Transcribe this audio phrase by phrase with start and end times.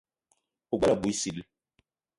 [0.71, 1.41] O gbele abui sii.